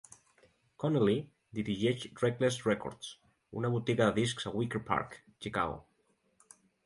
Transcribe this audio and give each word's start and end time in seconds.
Connelly 0.83 1.17
dirigeix 1.57 2.05
Reckless 2.21 2.57
Records, 2.69 3.11
una 3.61 3.71
botiga 3.75 4.07
de 4.09 4.17
discs 4.23 4.51
a 4.53 4.57
Wicker 4.61 4.83
Park, 4.91 5.15
Chicago. 5.47 5.77